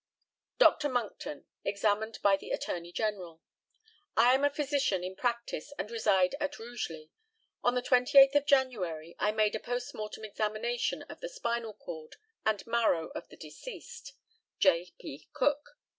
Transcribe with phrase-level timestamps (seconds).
[0.57, 0.89] Dr.
[0.89, 3.39] MONCKTON, examined by the ATTORNEY GENERAL:
[4.17, 7.11] I am a physician in practice, and reside at Rugeley.
[7.63, 12.15] On the 28th of January I made a post mortem examination of the spinal cord
[12.47, 14.13] and marrow of the deceased,
[14.57, 14.91] J.
[14.97, 15.29] P.
[15.33, 15.77] Cook.